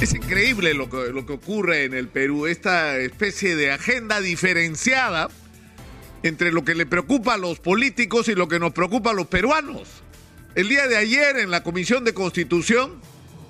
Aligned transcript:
Es 0.00 0.14
increíble 0.14 0.72
lo 0.72 0.88
que, 0.88 1.12
lo 1.12 1.26
que 1.26 1.34
ocurre 1.34 1.84
en 1.84 1.92
el 1.92 2.08
Perú, 2.08 2.46
esta 2.46 2.96
especie 2.96 3.54
de 3.54 3.70
agenda 3.70 4.22
diferenciada 4.22 5.28
entre 6.22 6.52
lo 6.52 6.64
que 6.64 6.74
le 6.74 6.86
preocupa 6.86 7.34
a 7.34 7.36
los 7.36 7.58
políticos 7.58 8.28
y 8.28 8.34
lo 8.34 8.48
que 8.48 8.58
nos 8.58 8.72
preocupa 8.72 9.10
a 9.10 9.12
los 9.12 9.26
peruanos. 9.26 9.88
El 10.54 10.70
día 10.70 10.88
de 10.88 10.96
ayer 10.96 11.36
en 11.36 11.50
la 11.50 11.62
Comisión 11.62 12.04
de 12.04 12.14
Constitución 12.14 12.98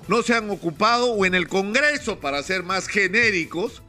no 0.09 0.23
se 0.23 0.33
han 0.33 0.49
ocupado, 0.49 1.13
o 1.13 1.25
en 1.25 1.35
el 1.35 1.47
Congreso, 1.47 2.19
para 2.19 2.43
ser 2.43 2.63
más 2.63 2.87
genéricos, 2.87 3.81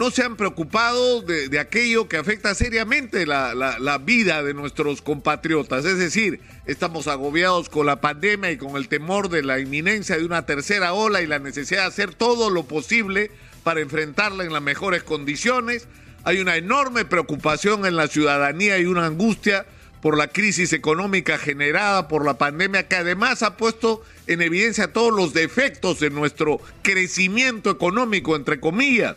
no 0.00 0.10
se 0.10 0.22
han 0.22 0.36
preocupado 0.36 1.20
de, 1.20 1.58
aquello 1.58 2.08
que 2.08 2.16
afecta 2.16 2.54
seriamente 2.54 3.26
la, 3.26 3.54
la, 3.54 3.98
vida 3.98 4.42
de 4.42 4.54
nuestros 4.54 5.02
compatriotas. 5.02 5.84
Es 5.84 5.98
decir, 5.98 6.40
estamos 6.64 7.06
agobiados 7.06 7.68
con 7.68 7.84
la 7.84 8.00
pandemia 8.00 8.50
y 8.50 8.56
con 8.56 8.76
el 8.76 8.88
temor 8.88 9.28
de 9.28 9.42
la 9.42 9.60
inminencia 9.60 10.16
de 10.16 10.24
una 10.24 10.46
tercera 10.46 10.94
ola 10.94 11.20
y 11.20 11.26
la 11.26 11.38
necesidad 11.38 11.82
de 11.82 11.88
hacer 11.88 12.14
todo 12.14 12.48
lo 12.48 12.62
posible 12.62 13.30
para 13.62 13.80
enfrentarla 13.80 14.42
en 14.44 14.54
las 14.54 14.62
mejores 14.62 15.02
condiciones. 15.02 15.86
Hay 16.24 16.38
una 16.38 16.56
enorme 16.56 17.04
preocupación 17.04 17.84
en 17.84 17.96
la 17.96 18.08
ciudadanía 18.08 18.78
y 18.78 18.86
una 18.86 19.04
angustia 19.04 19.66
por 20.00 20.16
la 20.16 20.28
crisis 20.28 20.72
económica 20.72 21.36
generada 21.36 22.08
por 22.08 22.24
la 22.24 22.38
pandemia 22.38 22.88
que 22.88 22.96
además 22.96 23.42
ha 23.42 23.58
puesto 23.58 24.02
en 24.26 24.40
evidencia 24.40 24.94
todos 24.94 25.12
los 25.12 25.34
defectos 25.34 26.00
de 26.00 26.08
nuestro 26.08 26.58
crecimiento 26.80 27.68
económico, 27.68 28.34
entre 28.34 28.60
comillas 28.60 29.16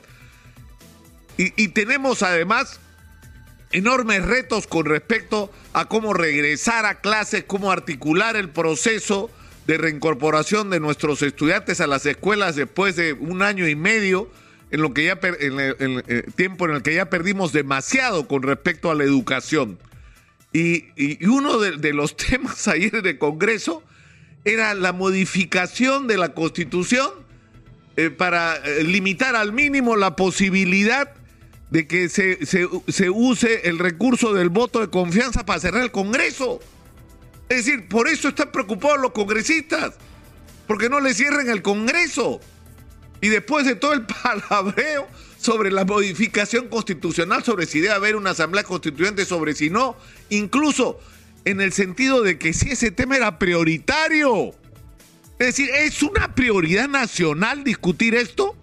y, 1.38 1.68
tenemos 1.70 2.22
además 2.22 2.80
enormes 3.72 4.24
retos 4.24 4.68
con 4.68 4.86
respecto 4.86 5.52
a 5.74 5.88
cómo 5.88 6.14
regresar 6.14 6.86
a 6.86 7.02
clases, 7.02 7.44
cómo 7.46 7.72
articular 7.72 8.36
el 8.36 8.50
proceso 8.50 9.32
de 9.68 9.78
reincorporación 9.78 10.70
de 10.70 10.80
nuestros 10.80 11.22
estudiantes 11.22 11.82
a 11.82 11.88
las 11.88 12.06
escuelas 12.06 12.56
después 12.56 12.96
de 12.96 13.14
un 13.14 13.42
año 13.42 13.68
y 13.68 13.76
medio, 13.76 14.30
en 14.72 14.82
lo 14.82 14.94
que 14.94 15.06
ya 15.06 15.20
en 15.22 15.60
el, 15.60 16.04
eh, 16.08 16.24
tiempo 16.36 16.66
en 16.66 16.76
el 16.76 16.82
que 16.82 16.96
ya 16.96 17.10
perdimos 17.10 17.54
demasiado 17.54 18.28
con 18.28 18.44
respecto 18.44 18.92
a 18.92 18.96
la 18.96 19.04
educación. 19.04 19.78
Y, 20.52 21.26
uno 21.26 21.58
de, 21.58 21.94
los 21.94 22.16
temas 22.30 22.68
ayer 22.68 22.96
en 22.96 23.08
el 23.08 23.18
Congreso 23.18 23.84
era 24.46 24.74
la 24.74 24.94
modificación 24.94 26.08
de 26.08 26.18
la 26.18 26.34
Constitución 26.34 27.10
eh, 27.98 28.10
para 28.10 28.58
eh, 28.58 28.84
limitar 28.84 29.36
al 29.36 29.54
mínimo 29.54 29.96
la 29.96 30.16
posibilidad 30.16 31.14
de 31.74 31.88
que 31.88 32.08
se, 32.08 32.38
se, 32.46 33.10
use 33.10 33.68
el 33.68 33.80
recurso 33.80 34.32
del 34.32 34.50
voto 34.50 34.80
de 34.80 34.92
confianza 34.92 35.44
para 35.44 35.60
cerrar 35.60 35.82
el 35.82 35.92
Congreso. 35.92 36.60
Es 37.50 37.66
decir, 37.66 37.88
por 37.88 38.08
eso 38.08 38.28
están 38.28 38.52
preocupados 38.52 39.00
los 39.00 39.12
congresistas, 39.12 39.96
porque 40.68 40.88
no 40.88 41.00
le 41.00 41.16
cierren 41.16 41.50
el 41.50 41.64
Congreso. 41.64 42.40
Y 43.22 43.30
después 43.30 43.66
de 43.66 43.74
todo 43.74 43.94
el 43.94 44.06
palabreo 44.24 45.08
sobre 45.40 45.72
la 45.72 45.84
modificación 45.84 46.68
constitucional, 46.68 47.44
sobre 47.44 47.66
si 47.66 47.80
debe 47.80 47.96
haber 47.96 48.18
una 48.18 48.30
asamblea 48.30 48.64
constituyente, 48.64 49.26
sobre 49.26 49.56
si 49.56 49.72
no, 49.72 49.98
incluso 50.30 51.00
en 51.44 51.60
el 51.60 51.74
sentido 51.74 52.22
de 52.22 52.38
que 52.38 52.54
si 52.54 52.70
ese 52.70 52.92
tema 52.92 53.18
era 53.18 53.40
prioritario. 53.40 54.52
Es 55.40 55.48
decir, 55.48 55.72
¿es 55.72 56.04
una 56.04 56.36
prioridad 56.36 56.88
nacional 56.88 57.64
discutir 57.64 58.14
esto? 58.14 58.56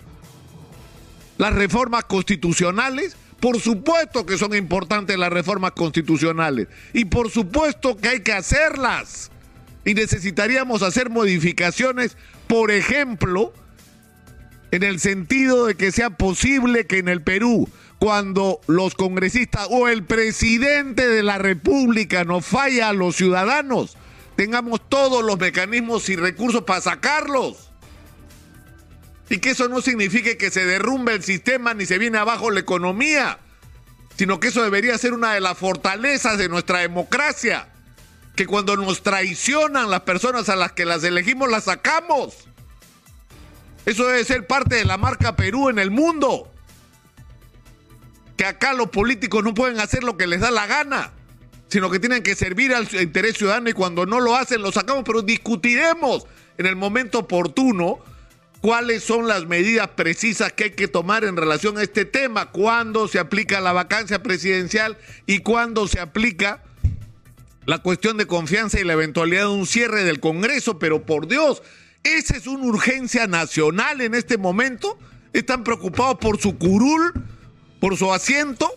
Las 1.41 1.55
reformas 1.55 2.05
constitucionales. 2.05 3.17
Por 3.41 3.59
supuesto 3.59 4.27
que 4.27 4.37
son 4.37 4.55
importantes 4.55 5.19
las 5.19 5.33
reformas 5.33 5.73
constitucionales 5.73 6.69
y 6.93 7.07
por 7.07 7.31
supuesto 7.31 7.97
que 7.97 8.09
hay 8.09 8.21
que 8.21 8.35
hacerlas. 8.35 9.31
Y 9.87 9.95
necesitaríamos 9.95 10.83
hacer 10.83 11.09
modificaciones, 11.09 12.19
por 12.47 12.71
ejemplo, 12.71 13.55
en 14.71 14.83
el 14.83 15.01
sentido 15.01 15.65
de 15.65 15.77
que 15.77 15.91
sea 15.91 16.11
posible 16.11 16.87
que 16.87 16.99
en 16.99 17.09
el 17.09 17.23
Perú, 17.23 17.71
cuando 17.99 18.61
los 18.67 18.95
congresistas 18.95 19.67
o 19.71 19.89
el 19.89 20.05
presidente 20.05 21.09
de 21.09 21.23
la 21.23 21.39
República 21.39 22.25
nos 22.25 22.45
falla 22.45 22.91
a 22.91 22.93
los 22.93 23.17
ciudadanos, 23.17 23.97
tengamos 24.37 24.87
todos 24.91 25.25
los 25.25 25.39
mecanismos 25.39 26.07
y 26.11 26.17
recursos 26.17 26.65
para 26.65 26.83
sacarlos. 26.83 27.70
Y 29.31 29.39
que 29.39 29.51
eso 29.51 29.69
no 29.69 29.81
signifique 29.81 30.37
que 30.37 30.51
se 30.51 30.65
derrumbe 30.65 31.15
el 31.15 31.23
sistema 31.23 31.73
ni 31.73 31.87
se 31.87 31.99
viene 31.99 32.19
abajo 32.19 32.51
la 32.51 32.59
economía, 32.59 33.39
sino 34.17 34.41
que 34.41 34.49
eso 34.49 34.63
debería 34.65 34.99
ser 34.99 35.15
una 35.15 35.33
de 35.33 35.41
las 35.41 35.57
fortalezas 35.57 36.37
de 36.37 36.49
nuestra 36.49 36.81
democracia. 36.81 37.69
Que 38.35 38.45
cuando 38.45 38.77
nos 38.77 39.03
traicionan 39.05 39.89
las 39.89 40.01
personas 40.01 40.49
a 40.49 40.57
las 40.57 40.73
que 40.73 40.85
las 40.85 41.05
elegimos, 41.05 41.49
las 41.49 41.65
sacamos. 41.65 42.49
Eso 43.87 44.05
debe 44.09 44.25
ser 44.25 44.49
parte 44.49 44.75
de 44.75 44.85
la 44.85 44.99
marca 44.99 45.37
Perú 45.37 45.69
en 45.69 45.79
el 45.79 45.93
mundo. 45.93 46.53
Que 48.37 48.47
acá 48.47 48.73
los 48.73 48.91
políticos 48.91 49.45
no 49.45 49.55
pueden 49.55 49.79
hacer 49.79 50.03
lo 50.03 50.17
que 50.17 50.27
les 50.27 50.41
da 50.41 50.51
la 50.51 50.67
gana, 50.67 51.13
sino 51.69 51.89
que 51.89 52.01
tienen 52.01 52.25
que 52.25 52.35
servir 52.35 52.75
al 52.75 52.89
interés 53.01 53.37
ciudadano 53.37 53.71
y 53.71 53.75
cuando 53.75 54.07
no 54.07 54.19
lo 54.19 54.35
hacen, 54.35 54.61
lo 54.61 54.73
sacamos, 54.73 55.05
pero 55.07 55.23
discutiremos 55.23 56.27
en 56.59 56.67
el 56.67 56.75
momento 56.75 57.21
oportuno 57.21 58.10
cuáles 58.61 59.03
son 59.03 59.27
las 59.27 59.47
medidas 59.47 59.89
precisas 59.89 60.53
que 60.53 60.65
hay 60.65 60.71
que 60.71 60.89
tomar 60.89 61.25
en 61.25 61.37
relación 61.37 61.79
a 61.79 61.83
este 61.83 62.05
tema, 62.05 62.51
cuándo 62.51 63.09
se 63.09 63.19
aplica 63.19 63.61
la 63.61 63.73
vacancia 63.73 64.23
presidencial 64.23 64.99
y 65.27 65.39
cuándo 65.39 65.89
se 65.89 66.01
aplica 66.01 66.63
la 67.67 67.79
cuestión 67.79 68.17
de 68.17 68.27
confianza 68.27 68.81
y 68.81 68.85
la 68.85 68.95
eventualidad 68.95 69.43
de 69.43 69.49
un 69.49 69.67
cierre 69.67 70.05
del 70.05 70.21
Congreso, 70.21 70.79
pero 70.79 71.05
por 71.05 71.27
Dios, 71.27 71.63
¿esa 72.03 72.37
es 72.37 72.47
una 72.47 72.65
urgencia 72.65 73.27
nacional 73.27 74.01
en 74.01 74.15
este 74.15 74.39
momento? 74.39 74.99
¿Están 75.33 75.65
preocupados 75.65 76.19
por 76.19 76.41
su 76.41 76.59
curul, 76.59 77.13
por 77.81 77.97
su 77.97 78.13
asiento 78.13 78.71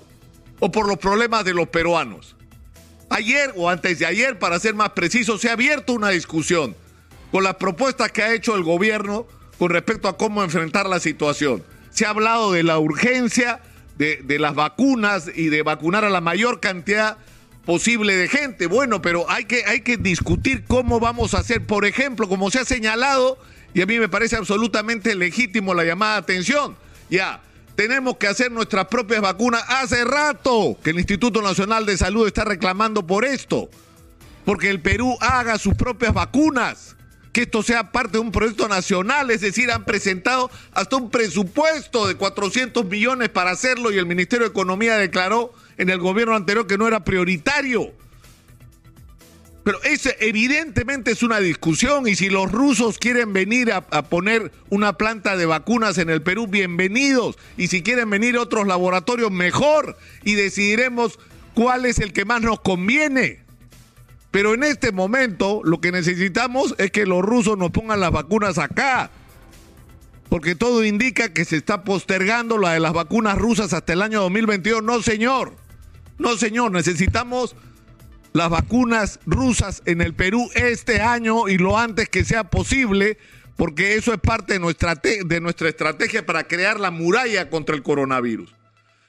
o 0.59 0.71
por 0.71 0.87
los 0.87 0.97
problemas 0.97 1.43
de 1.43 1.53
los 1.53 1.67
peruanos? 1.67 2.35
Ayer 3.09 3.53
o 3.55 3.69
antes 3.69 3.99
de 3.99 4.05
ayer, 4.05 4.39
para 4.39 4.59
ser 4.59 4.75
más 4.75 4.91
preciso, 4.91 5.37
se 5.37 5.49
ha 5.49 5.53
abierto 5.53 5.93
una 5.93 6.09
discusión 6.09 6.75
con 7.31 7.43
las 7.43 7.55
propuestas 7.55 8.11
que 8.11 8.23
ha 8.23 8.33
hecho 8.33 8.55
el 8.55 8.63
gobierno 8.63 9.27
con 9.57 9.69
respecto 9.69 10.07
a 10.07 10.17
cómo 10.17 10.43
enfrentar 10.43 10.87
la 10.87 10.99
situación. 10.99 11.63
Se 11.91 12.05
ha 12.05 12.09
hablado 12.09 12.51
de 12.51 12.63
la 12.63 12.79
urgencia 12.79 13.61
de, 13.97 14.39
las 14.39 14.55
vacunas 14.55 15.29
y 15.33 15.49
de 15.49 15.61
vacunar 15.61 16.03
a 16.05 16.09
la 16.09 16.21
mayor 16.21 16.59
cantidad 16.59 17.17
posible 17.65 18.15
de 18.15 18.27
gente. 18.27 18.67
Bueno, 18.67 19.01
pero 19.01 19.29
hay 19.29 19.45
que, 19.45 19.63
hay 19.65 19.81
que 19.81 19.97
discutir 19.97 20.65
cómo 20.67 20.99
vamos 20.99 21.33
a 21.33 21.39
hacer, 21.39 21.65
por 21.65 21.85
ejemplo, 21.85 22.27
como 22.27 22.51
se 22.51 22.59
ha 22.59 22.65
señalado, 22.65 23.37
y 23.73 23.81
a 23.81 23.85
mí 23.85 23.99
me 23.99 24.09
parece 24.09 24.35
absolutamente 24.35 25.15
legítimo 25.15 25.73
la 25.73 25.83
llamada 25.83 26.17
atención. 26.17 26.75
Ya, 27.09 27.41
tenemos 27.75 28.17
que 28.17 28.27
hacer 28.27 28.51
nuestras 28.51 28.87
propias 28.87 29.21
vacunas. 29.21 29.63
Hace 29.67 30.03
rato 30.03 30.77
que 30.83 30.91
el 30.91 30.99
Instituto 30.99 31.41
Nacional 31.41 31.85
de 31.85 31.97
Salud 31.97 32.27
está 32.27 32.43
reclamando 32.43 33.05
por 33.05 33.25
esto, 33.25 33.69
porque 34.45 34.69
el 34.69 34.79
Perú 34.81 35.17
haga 35.21 35.57
sus 35.57 35.75
propias 35.75 36.13
vacunas 36.13 36.95
que 37.33 37.41
esto 37.41 37.63
sea 37.63 37.91
parte 37.91 38.13
de 38.13 38.19
un 38.19 38.31
proyecto 38.31 38.67
nacional, 38.67 39.31
es 39.31 39.41
decir, 39.41 39.71
han 39.71 39.85
presentado 39.85 40.51
hasta 40.71 40.95
un 40.95 41.09
presupuesto 41.09 42.07
de 42.07 42.15
400 42.15 42.85
millones 42.85 43.29
para 43.29 43.51
hacerlo 43.51 43.91
y 43.91 43.97
el 43.97 44.05
Ministerio 44.05 44.45
de 44.45 44.51
Economía 44.51 44.97
declaró 44.97 45.51
en 45.77 45.89
el 45.89 45.97
gobierno 45.97 46.35
anterior 46.35 46.67
que 46.67 46.77
no 46.77 46.87
era 46.87 47.03
prioritario. 47.03 47.91
Pero 49.63 49.81
ese 49.83 50.15
evidentemente 50.19 51.11
es 51.11 51.23
una 51.23 51.39
discusión 51.39 52.07
y 52.07 52.15
si 52.15 52.29
los 52.29 52.51
rusos 52.51 52.99
quieren 52.99 53.33
venir 53.33 53.71
a, 53.71 53.77
a, 53.77 54.03
poner 54.03 54.51
una 54.69 54.93
planta 54.93 55.35
de 55.35 55.45
vacunas 55.45 55.97
en 55.97 56.09
el 56.09 56.21
Perú, 56.21 56.47
bienvenidos. 56.47 57.37
Y 57.57 57.67
si 57.67 57.81
quieren 57.81 58.09
venir 58.09 58.37
otros 58.37 58.67
laboratorios, 58.67 59.31
mejor. 59.31 59.97
Y 60.25 60.33
decidiremos 60.33 61.17
cuál 61.53 61.85
es 61.85 61.99
el 61.99 62.11
que 62.11 62.25
más 62.25 62.41
nos 62.41 62.59
conviene. 62.59 63.42
Pero 64.33 64.55
en 64.55 64.63
este 64.63 64.91
momento 64.91 65.61
lo 65.63 65.79
que 65.79 65.91
necesitamos 65.91 66.73
es 66.79 66.89
que 66.89 67.05
los 67.05 67.21
rusos 67.21 67.55
nos 67.55 67.69
pongan 67.69 67.99
las 67.99 68.09
vacunas 68.09 68.57
acá. 68.57 69.11
Porque 70.27 70.55
todo 70.55 70.83
indica 70.83 71.31
que 71.31 71.45
se 71.45 71.55
está 71.55 71.83
postergando 71.83 72.57
la 72.57 72.73
de 72.73 72.79
las 72.79 72.93
vacunas 72.93 73.37
rusas 73.37 73.73
hasta 73.73 73.93
el 73.93 74.01
año 74.01 74.21
2022. 74.21 74.81
No, 74.81 75.03
señor. 75.03 75.53
No, 76.17 76.35
señor. 76.35 76.71
Necesitamos 76.71 77.55
las 78.33 78.49
vacunas 78.49 79.19
rusas 79.27 79.83
en 79.85 80.01
el 80.01 80.15
Perú 80.15 80.49
este 80.55 80.99
año 80.99 81.47
y 81.47 81.59
lo 81.59 81.77
antes 81.77 82.09
que 82.09 82.25
sea 82.25 82.45
posible, 82.45 83.19
porque 83.55 83.97
eso 83.97 84.13
es 84.13 84.19
parte 84.19 84.53
de 84.53 84.59
nuestra, 84.59 84.95
de 84.95 85.41
nuestra 85.41 85.69
estrategia 85.69 86.25
para 86.25 86.47
crear 86.47 86.79
la 86.79 86.89
muralla 86.89 87.51
contra 87.51 87.75
el 87.75 87.83
coronavirus. 87.83 88.51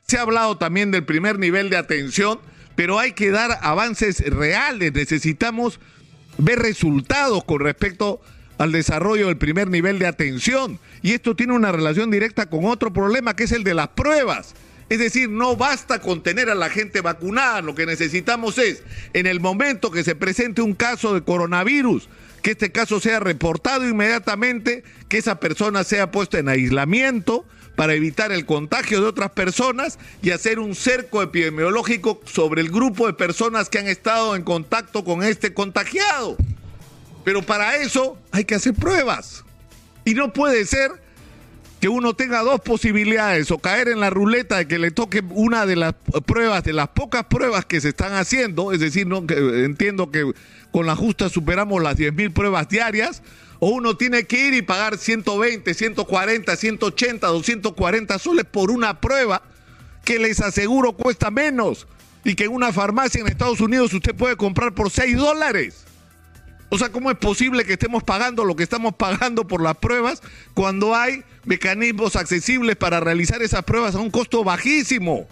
Se 0.06 0.18
ha 0.18 0.20
hablado 0.20 0.58
también 0.58 0.90
del 0.90 1.06
primer 1.06 1.38
nivel 1.38 1.70
de 1.70 1.78
atención 1.78 2.40
pero 2.76 2.98
hay 2.98 3.12
que 3.12 3.30
dar 3.30 3.58
avances 3.62 4.20
reales. 4.20 4.92
Necesitamos 4.92 5.80
ver 6.38 6.58
resultados 6.58 7.44
con 7.44 7.60
respecto 7.60 8.20
al 8.58 8.72
desarrollo 8.72 9.26
del 9.26 9.36
primer 9.36 9.68
nivel 9.68 9.98
de 9.98 10.06
atención. 10.06 10.78
Y 11.02 11.12
esto 11.12 11.34
tiene 11.36 11.52
una 11.52 11.72
relación 11.72 12.10
directa 12.10 12.46
con 12.46 12.64
otro 12.64 12.92
problema, 12.92 13.34
que 13.34 13.44
es 13.44 13.52
el 13.52 13.64
de 13.64 13.74
las 13.74 13.88
pruebas. 13.88 14.54
Es 14.88 14.98
decir, 14.98 15.30
no 15.30 15.56
basta 15.56 16.00
con 16.00 16.22
tener 16.22 16.50
a 16.50 16.54
la 16.54 16.68
gente 16.68 17.00
vacunada, 17.00 17.62
lo 17.62 17.74
que 17.74 17.86
necesitamos 17.86 18.58
es, 18.58 18.82
en 19.14 19.26
el 19.26 19.40
momento 19.40 19.90
que 19.90 20.04
se 20.04 20.14
presente 20.14 20.60
un 20.60 20.74
caso 20.74 21.14
de 21.14 21.22
coronavirus, 21.22 22.08
que 22.42 22.50
este 22.50 22.70
caso 22.70 23.00
sea 23.00 23.18
reportado 23.18 23.88
inmediatamente, 23.88 24.84
que 25.08 25.16
esa 25.16 25.40
persona 25.40 25.84
sea 25.84 26.10
puesta 26.10 26.38
en 26.38 26.50
aislamiento 26.50 27.46
para 27.76 27.94
evitar 27.94 28.32
el 28.32 28.46
contagio 28.46 29.00
de 29.00 29.08
otras 29.08 29.30
personas 29.30 29.98
y 30.22 30.30
hacer 30.30 30.58
un 30.58 30.74
cerco 30.74 31.22
epidemiológico 31.22 32.20
sobre 32.24 32.60
el 32.60 32.70
grupo 32.70 33.06
de 33.06 33.14
personas 33.14 33.68
que 33.68 33.78
han 33.78 33.88
estado 33.88 34.36
en 34.36 34.42
contacto 34.42 35.04
con 35.04 35.22
este 35.22 35.54
contagiado. 35.54 36.36
Pero 37.24 37.42
para 37.42 37.76
eso 37.76 38.18
hay 38.30 38.44
que 38.44 38.54
hacer 38.54 38.74
pruebas. 38.74 39.44
Y 40.04 40.14
no 40.14 40.32
puede 40.32 40.66
ser 40.66 40.92
que 41.80 41.88
uno 41.88 42.14
tenga 42.14 42.40
dos 42.40 42.60
posibilidades 42.60 43.50
o 43.50 43.58
caer 43.58 43.88
en 43.88 44.00
la 44.00 44.08
ruleta 44.08 44.56
de 44.56 44.68
que 44.68 44.78
le 44.78 44.90
toque 44.90 45.22
una 45.30 45.66
de 45.66 45.76
las 45.76 45.94
pruebas, 46.24 46.64
de 46.64 46.72
las 46.72 46.88
pocas 46.88 47.24
pruebas 47.24 47.66
que 47.66 47.80
se 47.80 47.90
están 47.90 48.14
haciendo, 48.14 48.72
es 48.72 48.80
decir, 48.80 49.06
no, 49.06 49.22
entiendo 49.28 50.10
que 50.10 50.32
con 50.70 50.86
la 50.86 50.96
justa 50.96 51.28
superamos 51.28 51.82
las 51.82 51.98
10.000 51.98 52.32
pruebas 52.32 52.68
diarias, 52.68 53.22
o 53.64 53.68
uno 53.68 53.96
tiene 53.96 54.24
que 54.24 54.48
ir 54.48 54.52
y 54.52 54.60
pagar 54.60 54.98
120, 54.98 55.72
140, 55.72 56.54
180, 56.54 57.26
240 57.26 58.18
soles 58.18 58.44
por 58.44 58.70
una 58.70 59.00
prueba 59.00 59.40
que 60.04 60.18
les 60.18 60.40
aseguro 60.40 60.92
cuesta 60.92 61.30
menos 61.30 61.86
y 62.24 62.34
que 62.34 62.44
en 62.44 62.52
una 62.52 62.74
farmacia 62.74 63.22
en 63.22 63.26
Estados 63.26 63.62
Unidos 63.62 63.94
usted 63.94 64.14
puede 64.14 64.36
comprar 64.36 64.74
por 64.74 64.90
6 64.90 65.16
dólares. 65.16 65.86
O 66.68 66.76
sea, 66.76 66.92
¿cómo 66.92 67.10
es 67.10 67.16
posible 67.16 67.64
que 67.64 67.72
estemos 67.72 68.02
pagando 68.02 68.44
lo 68.44 68.54
que 68.54 68.64
estamos 68.64 68.96
pagando 68.96 69.46
por 69.46 69.62
las 69.62 69.78
pruebas 69.78 70.20
cuando 70.52 70.94
hay 70.94 71.24
mecanismos 71.46 72.16
accesibles 72.16 72.76
para 72.76 73.00
realizar 73.00 73.40
esas 73.40 73.62
pruebas 73.62 73.94
a 73.94 74.00
un 74.00 74.10
costo 74.10 74.44
bajísimo 74.44 75.26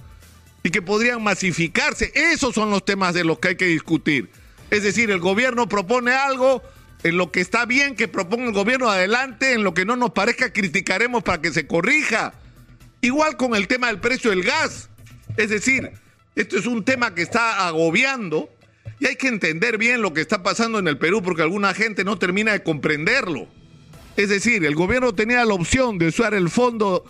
y 0.62 0.70
que 0.70 0.80
podrían 0.80 1.22
masificarse? 1.22 2.10
Esos 2.14 2.54
son 2.54 2.70
los 2.70 2.82
temas 2.82 3.12
de 3.12 3.24
los 3.24 3.38
que 3.40 3.48
hay 3.48 3.56
que 3.56 3.66
discutir. 3.66 4.30
Es 4.70 4.84
decir, 4.84 5.10
el 5.10 5.20
gobierno 5.20 5.68
propone 5.68 6.12
algo, 6.14 6.62
en 7.02 7.16
lo 7.16 7.32
que 7.32 7.40
está 7.40 7.66
bien 7.66 7.96
que 7.96 8.08
proponga 8.08 8.46
el 8.46 8.52
gobierno 8.52 8.88
adelante, 8.88 9.52
en 9.52 9.64
lo 9.64 9.74
que 9.74 9.84
no 9.84 9.96
nos 9.96 10.12
parezca 10.12 10.52
criticaremos 10.52 11.22
para 11.22 11.40
que 11.40 11.52
se 11.52 11.66
corrija. 11.66 12.34
Igual 13.00 13.36
con 13.36 13.54
el 13.54 13.66
tema 13.66 13.88
del 13.88 13.98
precio 13.98 14.30
del 14.30 14.44
gas. 14.44 14.88
Es 15.36 15.50
decir, 15.50 15.90
esto 16.36 16.56
es 16.56 16.66
un 16.66 16.84
tema 16.84 17.14
que 17.14 17.22
está 17.22 17.66
agobiando 17.66 18.48
y 19.00 19.06
hay 19.06 19.16
que 19.16 19.28
entender 19.28 19.78
bien 19.78 20.00
lo 20.00 20.14
que 20.14 20.20
está 20.20 20.42
pasando 20.42 20.78
en 20.78 20.86
el 20.86 20.98
Perú 20.98 21.22
porque 21.22 21.42
alguna 21.42 21.74
gente 21.74 22.04
no 22.04 22.18
termina 22.18 22.52
de 22.52 22.62
comprenderlo. 22.62 23.48
Es 24.16 24.28
decir, 24.28 24.64
el 24.64 24.74
gobierno 24.74 25.14
tenía 25.14 25.44
la 25.44 25.54
opción 25.54 25.98
de 25.98 26.08
usar 26.08 26.34
el 26.34 26.50
fondo 26.50 27.04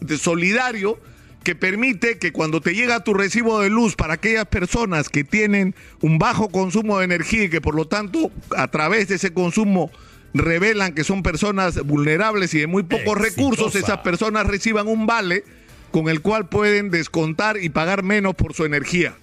de 0.00 0.18
solidario 0.18 0.98
que 1.42 1.54
permite 1.54 2.18
que 2.18 2.32
cuando 2.32 2.60
te 2.60 2.74
llega 2.74 3.04
tu 3.04 3.14
recibo 3.14 3.60
de 3.60 3.70
luz 3.70 3.96
para 3.96 4.14
aquellas 4.14 4.46
personas 4.46 5.08
que 5.08 5.24
tienen 5.24 5.74
un 6.00 6.18
bajo 6.18 6.50
consumo 6.50 6.98
de 6.98 7.04
energía 7.04 7.44
y 7.44 7.50
que 7.50 7.60
por 7.60 7.74
lo 7.74 7.86
tanto 7.86 8.30
a 8.56 8.68
través 8.68 9.08
de 9.08 9.16
ese 9.16 9.32
consumo 9.32 9.90
revelan 10.34 10.94
que 10.94 11.04
son 11.04 11.22
personas 11.22 11.84
vulnerables 11.84 12.54
y 12.54 12.60
de 12.60 12.66
muy 12.66 12.82
pocos 12.84 13.18
recursos, 13.18 13.74
esas 13.74 13.98
personas 13.98 14.46
reciban 14.46 14.88
un 14.88 15.06
vale 15.06 15.44
con 15.90 16.08
el 16.08 16.22
cual 16.22 16.48
pueden 16.48 16.90
descontar 16.90 17.58
y 17.58 17.68
pagar 17.68 18.02
menos 18.02 18.34
por 18.34 18.54
su 18.54 18.64
energía. 18.64 19.14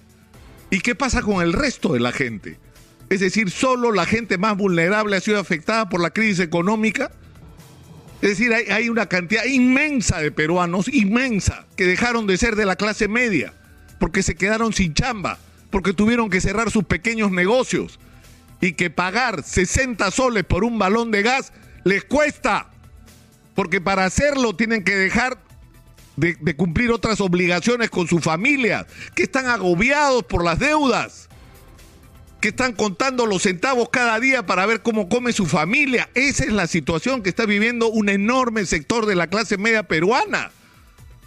¿Y 0.70 0.80
qué 0.80 0.94
pasa 0.94 1.22
con 1.22 1.42
el 1.42 1.52
resto 1.52 1.94
de 1.94 2.00
la 2.00 2.12
gente? 2.12 2.58
Es 3.08 3.18
decir, 3.18 3.50
solo 3.50 3.90
la 3.90 4.06
gente 4.06 4.38
más 4.38 4.56
vulnerable 4.56 5.16
ha 5.16 5.20
sido 5.20 5.40
afectada 5.40 5.88
por 5.88 6.00
la 6.00 6.10
crisis 6.10 6.38
económica. 6.38 7.10
Es 8.22 8.30
decir, 8.30 8.52
hay, 8.52 8.88
una 8.90 9.06
cantidad 9.06 9.44
inmensa 9.44 10.18
de 10.18 10.30
peruanos, 10.30 10.88
inmensa, 10.88 11.66
que 11.74 11.86
dejaron 11.86 12.26
de 12.26 12.36
ser 12.36 12.54
de 12.54 12.66
la 12.66 12.76
clase 12.76 13.08
media, 13.08 13.54
porque 13.98 14.22
se 14.22 14.34
quedaron 14.34 14.74
sin 14.74 14.92
chamba, 14.92 15.38
porque 15.70 15.94
tuvieron 15.94 16.28
que 16.28 16.42
cerrar 16.42 16.70
sus 16.70 16.84
pequeños 16.84 17.30
negocios 17.30 17.98
y 18.60 18.72
que 18.72 18.90
pagar 18.90 19.42
60 19.42 20.10
soles 20.10 20.44
por 20.44 20.64
un 20.64 20.78
balón 20.78 21.10
de 21.10 21.22
gas 21.22 21.54
les 21.84 22.04
cuesta, 22.04 22.68
porque 23.54 23.80
para 23.80 24.04
hacerlo 24.04 24.54
tienen 24.54 24.84
que 24.84 24.96
dejar 24.96 25.38
de, 26.16 26.56
cumplir 26.56 26.92
otras 26.92 27.22
obligaciones 27.22 27.88
con 27.88 28.06
su 28.06 28.18
familia, 28.18 28.86
que 29.14 29.22
están 29.22 29.46
agobiados 29.46 30.24
por 30.24 30.44
las 30.44 30.58
deudas, 30.58 31.29
que 32.40 32.48
están 32.48 32.72
contando 32.72 33.26
los 33.26 33.42
centavos 33.42 33.90
cada 33.90 34.18
día 34.18 34.46
para 34.46 34.66
ver 34.66 34.82
cómo 34.82 35.08
come 35.08 35.32
su 35.32 35.46
familia. 35.46 36.08
Esa 36.14 36.44
es 36.44 36.52
la 36.52 36.66
situación 36.66 37.22
que 37.22 37.28
está 37.28 37.46
viviendo 37.46 37.88
un 37.88 38.08
enorme 38.08 38.64
sector 38.66 39.06
de 39.06 39.14
la 39.14 39.26
clase 39.28 39.58
media 39.58 39.82
peruana. 39.82 40.50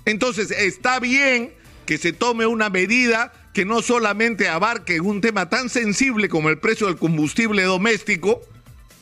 Entonces, 0.06 0.52
está 0.52 1.00
bien 1.00 1.54
que 1.86 1.98
se 1.98 2.14
tome 2.14 2.46
una 2.46 2.70
medida 2.70 3.32
que 3.54 3.66
no 3.66 3.82
solamente 3.82 4.48
abarque 4.48 5.00
un 5.00 5.22
tema 5.22 5.50
tan 5.50 5.70
sensible 5.70 6.30
como 6.30 6.50
el 6.50 6.58
precio 6.58 6.88
del 6.88 6.98
combustible 6.98 7.64
doméstico, 7.64 8.42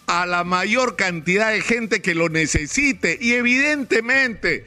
a 0.08 0.26
la 0.26 0.44
mayor 0.44 0.98
cantidad 0.98 1.52
de 1.52 1.62
gente 1.62 2.02
que 2.02 2.16
lo 2.16 2.28
necesite. 2.28 3.18
Y 3.22 3.34
evidentemente 3.34 4.66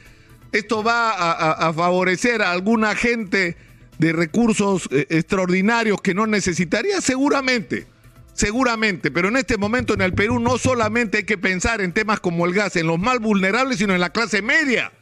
esto 0.53 0.83
va 0.83 1.11
a, 1.53 1.73
favorecer 1.75 2.41
a 2.41 2.53
alguna 2.53 2.95
gente 2.95 3.57
de 4.05 4.13
recursos 4.13 4.87
eh, 4.91 5.07
extraordinarios 5.09 6.03
que 6.03 6.13
no 6.13 6.27
necesitaría, 6.27 7.01
seguramente, 7.01 7.87
seguramente, 8.35 9.11
pero 9.11 9.29
en 9.29 9.39
este 9.39 9.57
momento 9.57 9.95
en 9.95 10.03
el 10.03 10.13
Perú 10.13 10.41
no 10.41 10.59
solamente 10.59 11.19
hay 11.19 11.25
que 11.25 11.39
pensar 11.39 11.81
en 11.81 11.93
temas 11.93 12.21
como 12.21 12.45
el 12.45 12.53
gas, 12.53 12.77
en 12.77 12.87
los 12.87 12.99
más 12.99 13.19
vulnerables, 13.19 13.79
sino 13.79 13.95
en 13.95 14.01
la 14.01 14.11
clase 14.11 14.43
media. 14.43 14.93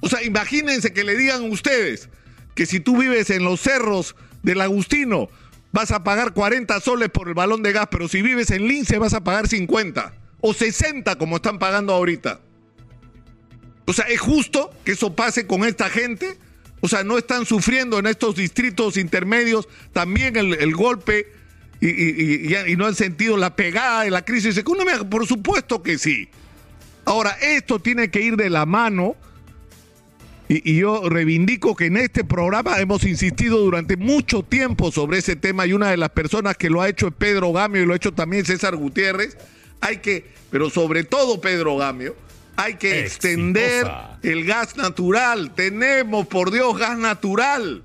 O 0.00 0.08
sea, 0.08 0.22
imagínense 0.22 0.92
que 0.92 1.02
le 1.02 1.16
digan 1.16 1.50
ustedes 1.50 2.10
que 2.54 2.64
si 2.64 2.78
tú 2.78 2.96
vives 2.96 3.28
en 3.30 3.42
los 3.42 3.60
cerros 3.60 4.14
del 4.44 4.60
Agustino, 4.60 5.28
vas 5.72 5.90
a 5.90 6.04
pagar 6.04 6.32
40 6.32 6.78
soles 6.80 7.08
por 7.08 7.26
el 7.26 7.34
balón 7.34 7.64
de 7.64 7.72
gas, 7.72 7.88
pero 7.90 8.06
si 8.06 8.22
vives 8.22 8.52
en 8.52 8.68
Lince 8.68 8.98
vas 8.98 9.14
a 9.14 9.24
pagar 9.24 9.48
50 9.48 10.14
o 10.40 10.54
60 10.54 11.16
como 11.16 11.36
están 11.36 11.58
pagando 11.58 11.92
ahorita. 11.92 12.40
O 13.84 13.92
sea, 13.92 14.04
¿es 14.04 14.20
justo 14.20 14.70
que 14.84 14.92
eso 14.92 15.16
pase 15.16 15.48
con 15.48 15.64
esta 15.64 15.90
gente? 15.90 16.38
O 16.84 16.88
sea, 16.88 17.04
¿no 17.04 17.16
están 17.16 17.46
sufriendo 17.46 18.00
en 18.00 18.06
estos 18.06 18.34
distritos 18.34 18.96
intermedios 18.96 19.68
también 19.92 20.36
el, 20.36 20.74
golpe 20.74 21.32
y, 21.80 22.76
no 22.76 22.86
han 22.86 22.96
sentido 22.96 23.36
la 23.36 23.54
pegada 23.54 24.02
de 24.02 24.10
la 24.10 24.24
crisis? 24.24 24.60
Por 25.08 25.26
supuesto 25.28 25.80
que 25.80 25.96
sí. 25.96 26.28
Ahora, 27.04 27.30
esto 27.40 27.78
tiene 27.78 28.10
que 28.10 28.20
ir 28.20 28.36
de 28.36 28.50
la 28.50 28.66
mano 28.66 29.14
y, 30.48 30.76
yo 30.76 31.08
reivindico 31.08 31.76
que 31.76 31.86
en 31.86 31.98
este 31.98 32.24
programa 32.24 32.80
hemos 32.80 33.04
insistido 33.04 33.58
durante 33.58 33.96
mucho 33.96 34.42
tiempo 34.42 34.90
sobre 34.90 35.18
ese 35.18 35.36
tema 35.36 35.64
y 35.66 35.74
una 35.74 35.90
de 35.90 35.96
las 35.96 36.10
personas 36.10 36.56
que 36.56 36.68
lo 36.68 36.82
ha 36.82 36.88
hecho 36.88 37.06
es 37.06 37.14
Pedro 37.14 37.52
Gamio 37.52 37.82
y 37.82 37.86
lo 37.86 37.92
ha 37.92 37.96
hecho 37.96 38.12
también 38.12 38.44
César 38.44 38.74
Gutiérrez. 38.74 39.36
Hay 39.80 39.98
que, 39.98 40.26
pero 40.50 40.68
sobre 40.68 41.04
todo 41.04 41.40
Pedro 41.40 41.76
Gamio, 41.76 42.16
hay 42.56 42.74
que 42.74 43.00
extender 43.00 43.90
el 44.22 44.44
gas 44.44 44.76
natural. 44.76 45.54
Tenemos, 45.54 46.26
por 46.26 46.50
Dios, 46.50 46.78
gas 46.78 46.98
natural. 46.98 47.82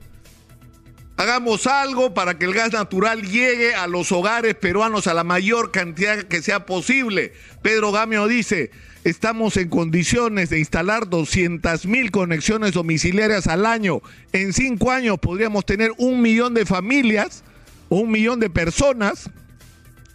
Hagamos 1.17 1.65
algo 1.65 2.13
para 2.13 2.37
que 2.37 2.45
el 2.45 2.53
gas 2.53 2.73
natural 2.73 3.23
llegue 3.23 3.73
a 3.73 3.87
los 3.87 4.11
hogares 4.11 4.53
peruanos 4.53 5.07
a 5.07 5.15
la 5.15 5.23
mayor 5.23 5.71
cantidad 5.71 6.23
que 6.23 6.43
sea 6.43 6.67
posible. 6.67 7.33
Pedro 7.63 7.91
Gamio 7.91 8.27
dice, 8.27 8.69
estamos 9.03 9.57
en 9.57 9.69
condiciones 9.69 10.51
de 10.51 10.59
instalar 10.59 11.09
200 11.09 11.87
mil 11.87 12.11
conexiones 12.11 12.73
domiciliarias 12.73 13.47
al 13.47 13.65
año. 13.65 14.01
En 14.31 14.53
cinco 14.53 14.91
años 14.91 15.17
podríamos 15.17 15.65
tener 15.65 15.91
un 15.97 16.21
millón 16.21 16.53
de 16.53 16.67
familias, 16.67 17.43
un 17.89 18.11
millón 18.11 18.39
de 18.39 18.51
personas, 18.51 19.31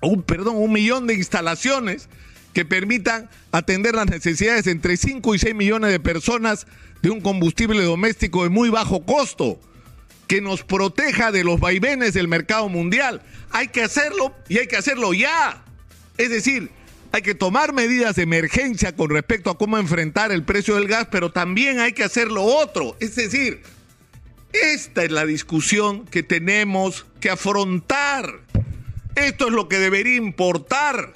un, 0.03 0.23
perdón, 0.23 0.55
un 0.57 0.73
millón 0.73 1.09
de 1.09 1.15
instalaciones 1.15 2.09
que 2.53 2.65
permitan 2.65 3.31
atender 3.51 3.95
las 3.95 4.07
necesidades 4.07 4.65
de 4.65 4.73
entre 4.73 4.97
5 4.97 5.35
y 5.35 5.39
6 5.39 5.55
millones 5.55 5.91
de 5.91 6.01
personas 6.01 6.67
de 7.03 7.11
un 7.11 7.21
combustible 7.21 7.83
doméstico 7.83 8.45
de 8.45 8.51
muy 8.51 8.69
bajo 8.69 9.05
costo, 9.05 9.61
que 10.27 10.41
nos 10.41 10.63
proteja 10.63 11.33
de 11.33 11.45
los 11.45 11.61
vaivenes 11.61 12.15
del 12.15 12.29
mercado 12.29 12.69
mundial. 12.69 13.23
Hay 13.51 13.69
que 13.69 13.83
hacerlo 13.83 14.35
y 14.49 14.59
hay 14.59 14.67
que 14.67 14.77
hacerlo 14.77 15.13
ya. 15.13 15.65
Es 16.17 16.31
decir, 16.31 16.71
hay 17.13 17.23
que 17.23 17.35
tomar 17.35 17.75
medidas 17.75 18.17
de 18.17 18.23
emergencia 18.23 18.97
con 18.97 19.11
respecto 19.11 19.51
a 19.51 19.59
cómo 19.59 19.77
enfrentar 19.77 20.33
el 20.33 20.45
precio 20.45 20.77
del 20.77 20.89
gas, 20.89 21.09
pero 21.11 21.31
también 21.31 21.81
hay 21.81 21.93
que 21.93 22.05
hacer 22.05 22.31
lo 22.31 22.45
otro. 22.45 22.97
Es 23.01 23.17
decir, 23.17 23.63
esta 24.53 25.05
es 25.05 25.11
la 25.11 25.27
discusión 25.27 26.07
que 26.07 26.23
tenemos 26.23 27.05
que 27.21 27.29
afrontar. 27.29 28.41
Esto 29.15 29.49
es 29.49 29.53
lo 29.53 29.69
que 29.69 29.79
debería 29.79 30.17
importar. 30.17 31.13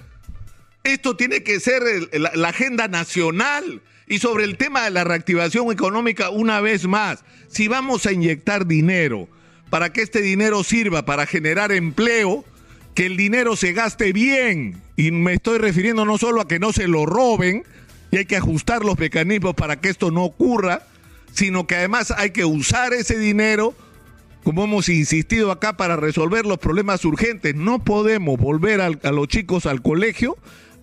Esto 0.86 1.16
tiene 1.16 1.42
que 1.42 1.58
ser 1.58 1.82
la, 2.12 2.48
agenda 2.48 2.86
nacional. 2.86 3.82
Y 4.06 4.20
sobre 4.20 4.44
el 4.44 4.56
tema 4.56 4.84
de 4.84 4.92
la 4.92 5.02
reactivación 5.02 5.72
económica, 5.72 6.30
una 6.30 6.60
vez 6.60 6.86
más, 6.86 7.24
si 7.48 7.66
vamos 7.66 8.06
a 8.06 8.12
inyectar 8.12 8.68
dinero 8.68 9.28
para 9.68 9.92
que 9.92 10.00
este 10.00 10.22
dinero 10.22 10.62
sirva 10.62 11.04
para 11.04 11.26
generar 11.26 11.72
empleo, 11.72 12.44
que 12.94 13.06
el 13.06 13.16
dinero 13.16 13.56
se 13.56 13.72
gaste 13.72 14.12
bien. 14.12 14.80
Y 14.94 15.10
me 15.10 15.32
estoy 15.32 15.58
refiriendo 15.58 16.04
no 16.04 16.18
solo 16.18 16.40
a 16.40 16.46
que 16.46 16.60
no 16.60 16.72
se 16.72 16.86
lo 16.86 17.04
roben, 17.04 17.64
y 18.12 18.18
hay 18.18 18.26
que 18.26 18.36
ajustar 18.36 18.84
los 18.84 18.96
mecanismos 18.96 19.56
para 19.56 19.80
que 19.80 19.88
esto 19.88 20.12
no 20.12 20.22
ocurra, 20.22 20.86
sino 21.32 21.66
que 21.66 21.74
además 21.74 22.12
hay 22.16 22.30
que 22.30 22.44
usar 22.44 22.94
ese 22.94 23.18
dinero 23.18 23.74
como 24.44 24.62
hemos 24.62 24.88
insistido 24.88 25.50
acá, 25.50 25.76
para 25.76 25.96
resolver 25.96 26.46
los 26.46 26.58
problemas 26.58 27.04
urgentes. 27.04 27.56
No 27.56 27.80
podemos 27.82 28.38
volver 28.38 28.80
a 28.80 29.10
los 29.10 29.26
chicos 29.26 29.66
al 29.66 29.82
colegio 29.82 30.36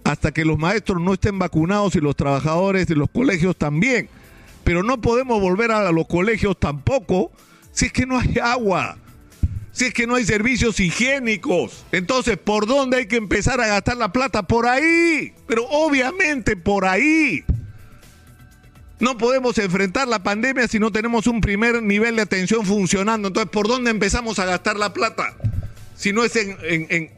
hasta 0.03 0.31
que 0.31 0.45
los 0.45 0.57
maestros 0.57 1.01
no 1.01 1.13
estén 1.13 1.39
vacunados 1.39 1.95
y 1.95 1.99
los 1.99 2.15
trabajadores 2.15 2.87
de 2.87 2.95
los 2.95 3.09
colegios 3.09 3.55
también. 3.55 4.09
Pero 4.63 4.83
no 4.83 5.01
podemos 5.01 5.41
volver 5.41 5.71
a 5.71 5.91
los 5.91 6.07
colegios 6.07 6.59
tampoco 6.59 7.31
si 7.71 7.87
es 7.87 7.93
que 7.93 8.05
no 8.05 8.19
hay 8.19 8.37
agua, 8.41 8.97
si 9.71 9.85
es 9.85 9.93
que 9.93 10.07
no 10.07 10.15
hay 10.15 10.25
servicios 10.25 10.79
higiénicos. 10.79 11.83
Entonces, 11.91 12.37
¿por 12.37 12.67
dónde 12.67 12.97
hay 12.97 13.07
que 13.07 13.17
empezar 13.17 13.59
a 13.59 13.67
gastar 13.67 13.97
la 13.97 14.11
plata? 14.11 14.43
Por 14.43 14.67
ahí, 14.67 15.33
pero 15.47 15.65
obviamente 15.69 16.55
por 16.55 16.85
ahí. 16.85 17.43
No 18.99 19.17
podemos 19.17 19.57
enfrentar 19.57 20.07
la 20.07 20.23
pandemia 20.23 20.67
si 20.67 20.79
no 20.79 20.91
tenemos 20.91 21.27
un 21.27 21.41
primer 21.41 21.83
nivel 21.83 22.15
de 22.15 22.21
atención 22.21 22.65
funcionando. 22.65 23.27
Entonces, 23.27 23.51
¿por 23.51 23.67
dónde 23.67 23.91
empezamos 23.91 24.39
a 24.39 24.45
gastar 24.45 24.77
la 24.77 24.93
plata? 24.93 25.35
Si 25.95 26.13
no 26.13 26.23
es 26.23 26.35
en, 26.35 27.11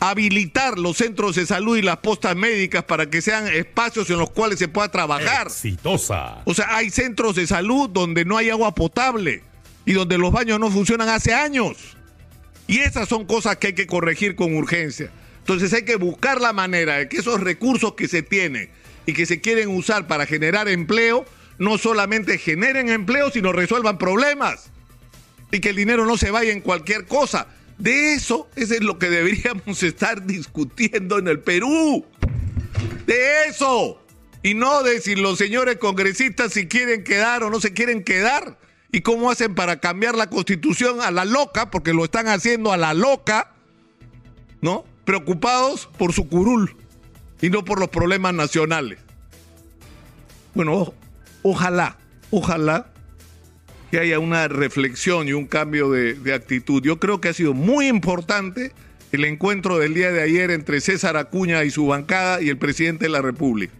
habilitar 0.00 0.78
los 0.78 0.96
centros 0.96 1.36
de 1.36 1.46
salud 1.46 1.76
y 1.76 1.82
las 1.82 1.98
postas 1.98 2.34
médicas 2.34 2.82
para 2.84 3.08
que 3.08 3.20
sean 3.20 3.46
espacios 3.46 4.08
en 4.10 4.18
los 4.18 4.30
cuales 4.30 4.58
se 4.58 4.66
pueda 4.66 4.90
trabajar. 4.90 5.46
Exitosa. 5.46 6.42
O 6.46 6.54
sea, 6.54 6.74
hay 6.74 6.90
centros 6.90 7.36
de 7.36 7.46
salud 7.46 7.88
donde 7.88 8.24
no 8.24 8.38
hay 8.38 8.48
agua 8.48 8.74
potable 8.74 9.42
y 9.84 9.92
donde 9.92 10.18
los 10.18 10.32
baños 10.32 10.58
no 10.58 10.70
funcionan 10.70 11.10
hace 11.10 11.34
años. 11.34 11.76
Y 12.66 12.78
esas 12.78 13.08
son 13.08 13.26
cosas 13.26 13.56
que 13.56 13.68
hay 13.68 13.72
que 13.74 13.86
corregir 13.86 14.36
con 14.36 14.56
urgencia. 14.56 15.10
Entonces 15.40 15.72
hay 15.74 15.84
que 15.84 15.96
buscar 15.96 16.40
la 16.40 16.52
manera 16.52 16.96
de 16.96 17.08
que 17.08 17.18
esos 17.18 17.40
recursos 17.40 17.94
que 17.94 18.08
se 18.08 18.22
tienen 18.22 18.70
y 19.04 19.12
que 19.12 19.26
se 19.26 19.40
quieren 19.40 19.68
usar 19.68 20.06
para 20.06 20.24
generar 20.24 20.68
empleo, 20.68 21.26
no 21.58 21.76
solamente 21.76 22.38
generen 22.38 22.88
empleo, 22.88 23.30
sino 23.30 23.52
resuelvan 23.52 23.98
problemas. 23.98 24.70
Y 25.52 25.58
que 25.58 25.70
el 25.70 25.76
dinero 25.76 26.06
no 26.06 26.16
se 26.16 26.30
vaya 26.30 26.52
en 26.52 26.60
cualquier 26.60 27.06
cosa. 27.06 27.48
De 27.80 28.12
eso, 28.12 28.48
eso 28.56 28.74
es 28.74 28.82
lo 28.82 28.98
que 28.98 29.08
deberíamos 29.08 29.82
estar 29.82 30.26
discutiendo 30.26 31.18
en 31.18 31.28
el 31.28 31.40
Perú. 31.40 32.04
De 33.06 33.46
eso. 33.48 34.04
Y 34.42 34.54
no 34.54 34.82
de 34.82 35.00
si 35.00 35.16
los 35.16 35.38
señores 35.38 35.78
congresistas 35.78 36.52
si 36.52 36.68
quieren 36.68 37.04
quedar 37.04 37.42
o 37.42 37.50
no 37.50 37.60
se 37.60 37.72
quieren 37.72 38.04
quedar. 38.04 38.58
Y 38.92 39.00
cómo 39.00 39.30
hacen 39.30 39.54
para 39.54 39.80
cambiar 39.80 40.14
la 40.16 40.28
constitución 40.28 41.00
a 41.00 41.10
la 41.10 41.24
loca, 41.24 41.70
porque 41.70 41.94
lo 41.94 42.04
están 42.04 42.26
haciendo 42.26 42.72
a 42.72 42.76
la 42.76 42.92
loca, 42.92 43.52
¿no? 44.60 44.84
Preocupados 45.04 45.88
por 45.96 46.12
su 46.12 46.28
curul 46.28 46.76
y 47.40 47.50
no 47.50 47.64
por 47.64 47.78
los 47.78 47.88
problemas 47.88 48.34
nacionales. 48.34 48.98
Bueno, 50.54 50.92
ojalá, 51.42 51.98
ojalá 52.30 52.89
que 53.90 53.98
haya 53.98 54.18
una 54.18 54.46
reflexión 54.48 55.28
y 55.28 55.32
un 55.32 55.46
cambio 55.46 55.90
de, 55.90 56.32
actitud. 56.32 56.82
Yo 56.82 57.00
creo 57.00 57.20
que 57.20 57.28
ha 57.28 57.32
sido 57.32 57.54
muy 57.54 57.88
importante 57.88 58.72
el 59.10 59.24
encuentro 59.24 59.78
del 59.78 59.94
día 59.94 60.12
de 60.12 60.22
ayer 60.22 60.52
entre 60.52 60.80
César 60.80 61.16
Acuña 61.16 61.64
y 61.64 61.70
su 61.70 61.86
bancada 61.86 62.40
y 62.40 62.48
el 62.48 62.56
presidente 62.56 63.06
de 63.06 63.10
la 63.10 63.22
República. 63.22 63.72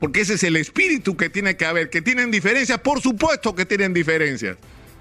Porque 0.00 0.22
ese 0.22 0.34
es 0.34 0.42
el 0.42 0.56
espíritu 0.56 1.16
que 1.16 1.28
tiene 1.28 1.56
que 1.56 1.66
haber. 1.66 1.90
Que 1.90 2.00
tienen 2.00 2.30
diferencias, 2.30 2.80
por 2.80 3.00
supuesto 3.00 3.54
que 3.54 3.66
tienen 3.66 3.92
diferencias. 3.92 4.56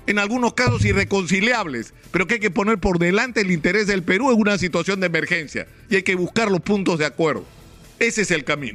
En 0.08 0.20
algunos 0.20 0.54
casos 0.54 0.84
irreconciliables, 0.86 1.94
pero 2.12 2.28
que 2.28 2.36
hay 2.36 2.40
que 2.40 2.52
poner 2.52 2.78
por 2.78 3.00
delante 3.00 3.42
el 3.42 3.52
interés 3.52 3.88
del 3.88 4.04
Perú 4.04 4.32
en 4.32 4.40
una 4.40 4.58
situación 4.58 5.00
de 5.00 5.08
emergencia. 5.08 5.68
Y 5.90 5.96
hay 5.96 6.04
que 6.04 6.16
buscar 6.16 6.52
los 6.52 6.62
puntos 6.62 7.00
de 7.00 7.06
acuerdo. 7.06 7.46
Ese 8.00 8.22
es 8.22 8.32
el 8.32 8.44
camino. 8.44 8.74